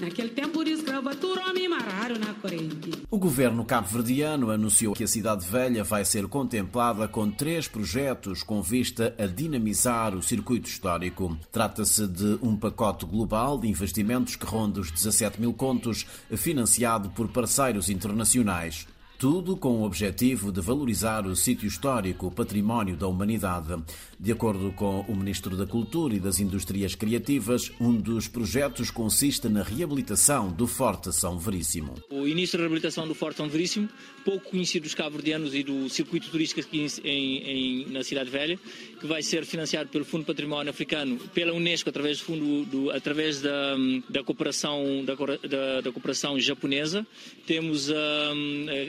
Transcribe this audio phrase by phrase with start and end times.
[0.00, 1.40] Naquele tempo de escravatura
[2.18, 2.90] na corrente.
[3.10, 8.62] O governo cabo-verdiano anunciou que a cidade velha vai ser contemplada com três projetos com
[8.62, 11.36] vista a dinamizar o circuito histórico.
[11.52, 17.28] Trata-se de um pacote global de investimentos que ronda os 17 mil contos, financiado por
[17.28, 18.86] parceiros internacionais.
[19.20, 23.76] Tudo com o objetivo de valorizar o sítio histórico, o património da humanidade.
[24.18, 29.46] De acordo com o Ministro da Cultura e das Indústrias Criativas, um dos projetos consiste
[29.46, 31.96] na reabilitação do Forte São Veríssimo.
[32.08, 33.90] O início da reabilitação do Forte São Veríssimo,
[34.24, 38.58] pouco conhecido dos cabo-verdianos e do circuito turístico aqui em, em, na Cidade Velha,
[38.98, 43.42] que vai ser financiado pelo Fundo Património Africano, pela Unesco, através, do fundo, do, através
[43.42, 43.76] da,
[44.08, 47.06] da, cooperação, da, da, da cooperação japonesa.
[47.46, 47.94] Temos a,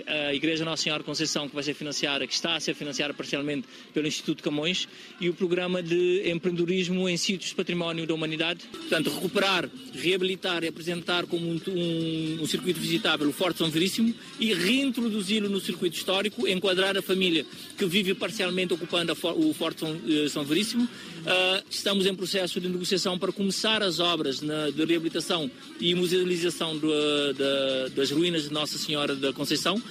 [0.08, 3.14] a a Igreja Nossa Senhora Conceição, que vai ser financiada, que está a ser financiada
[3.14, 4.88] parcialmente pelo Instituto Camões,
[5.20, 8.62] e o programa de empreendedorismo em sítios de património da humanidade.
[8.72, 14.14] Portanto, recuperar, reabilitar e apresentar como um, um, um circuito visitável o Forte São Veríssimo
[14.40, 17.46] e reintroduzi-lo no circuito histórico, enquadrar a família
[17.78, 20.84] que vive parcialmente ocupando o Forte São, eh, São Veríssimo.
[20.84, 26.76] Uh, estamos em processo de negociação para começar as obras na, de reabilitação e musealização
[26.78, 26.90] do,
[27.34, 29.82] da, das ruínas de Nossa Senhora da Conceição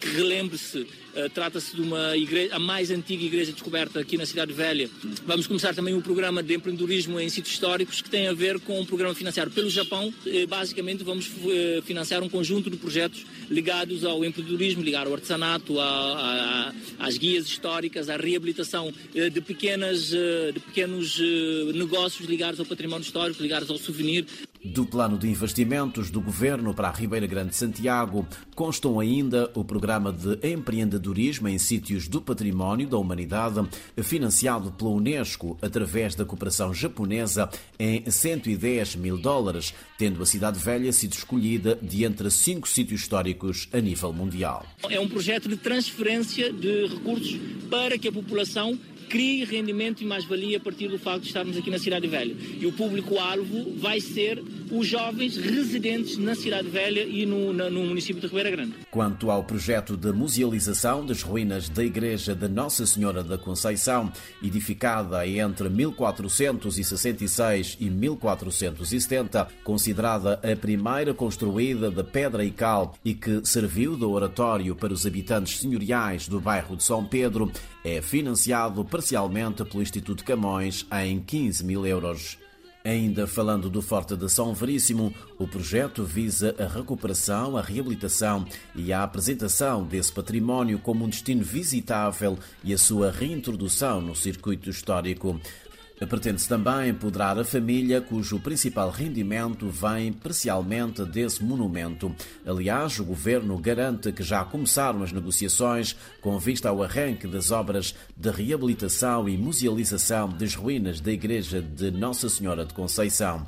[0.00, 4.52] que relembre-se, uh, trata-se de uma igreja, a mais antiga igreja descoberta aqui na Cidade
[4.52, 4.88] Velha.
[5.26, 8.80] Vamos começar também um programa de empreendedorismo em sítios históricos que tem a ver com
[8.80, 10.12] um programa financiado pelo Japão.
[10.24, 11.30] Uh, basicamente, vamos
[11.84, 17.46] financiar um conjunto de projetos ligados ao empreendedorismo, ligado ao artesanato, a, a, às guias
[17.46, 21.20] históricas, à reabilitação de, pequenas, de pequenos
[21.74, 24.26] negócios ligados ao património histórico, ligados ao souvenir.
[24.64, 29.64] Do plano de investimentos do governo para a Ribeira Grande de Santiago constam ainda o
[29.64, 33.68] programa de empreendedorismo em sítios do património da humanidade,
[34.02, 40.92] financiado pela Unesco através da cooperação japonesa em 110 mil dólares, tendo a Cidade Velha
[40.92, 44.66] sido escolhida de entre cinco sítios históricos a nível mundial.
[44.90, 47.38] É um projeto de transferência de recursos
[47.70, 48.78] para que a população
[49.08, 52.36] crie rendimento e mais-valia a partir do facto de estarmos aqui na Cidade Velha.
[52.60, 57.84] E o público-alvo vai ser os jovens residentes na Cidade Velha e no, na, no
[57.84, 58.74] município de Ribeira Grande.
[58.90, 65.26] Quanto ao projeto de musealização das ruínas da Igreja de Nossa Senhora da Conceição, edificada
[65.26, 73.96] entre 1466 e 1470, considerada a primeira construída de pedra e cal e que serviu
[73.96, 77.50] de oratório para os habitantes senhoriais do bairro de São Pedro,
[77.96, 82.38] é financiado parcialmente pelo Instituto Camões em 15 mil euros.
[82.84, 88.92] Ainda falando do Forte de São Veríssimo, o projeto visa a recuperação, a reabilitação e
[88.92, 95.40] a apresentação desse património como um destino visitável e a sua reintrodução no circuito histórico.
[96.06, 102.14] Pretende-se também empoderar a família, cujo principal rendimento vem parcialmente desse monumento.
[102.46, 107.94] Aliás, o governo garante que já começaram as negociações com vista ao arranque das obras
[108.16, 113.46] de reabilitação e musealização das ruínas da Igreja de Nossa Senhora de Conceição.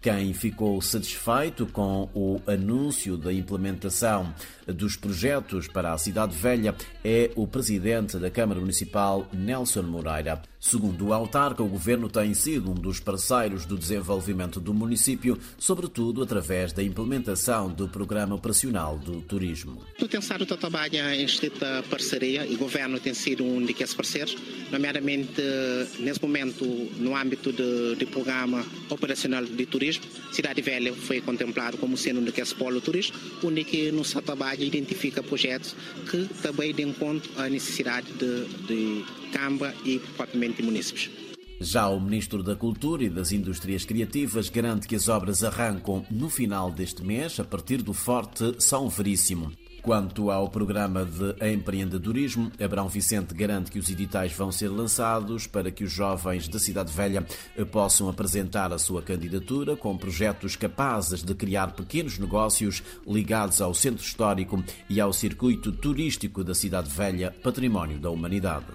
[0.00, 4.32] Quem ficou satisfeito com o anúncio da implementação
[4.66, 6.74] dos projetos para a Cidade Velha
[7.04, 10.49] é o presidente da Câmara Municipal, Nelson Moreira.
[10.60, 16.22] Segundo o autarca, o governo tem sido um dos parceiros do desenvolvimento do município, sobretudo
[16.22, 19.80] através da implementação do Programa Operacional do Turismo.
[19.98, 23.94] O tem estado a trabalhar em estreita parceria e o governo tem sido um desses
[23.94, 24.36] parceiros,
[24.70, 25.40] nomeadamente
[25.98, 26.66] nesse momento
[26.98, 30.04] no âmbito do, Programa Operacional de Turismo.
[30.30, 35.22] Cidade Velha foi contemplado como sendo um desses polo turístico, onde no seu trabalho identifica
[35.22, 35.74] projetos
[36.10, 41.10] que também dêem conta à necessidade de, de Câmara e propriamente municípios.
[41.62, 46.30] Já o Ministro da Cultura e das Indústrias Criativas garante que as obras arrancam no
[46.30, 49.52] final deste mês, a partir do Forte São Veríssimo.
[49.82, 55.70] Quanto ao programa de empreendedorismo, Abrão Vicente garante que os editais vão ser lançados para
[55.70, 57.26] que os jovens da Cidade Velha
[57.70, 64.04] possam apresentar a sua candidatura com projetos capazes de criar pequenos negócios ligados ao centro
[64.04, 68.66] histórico e ao circuito turístico da Cidade Velha, património da humanidade.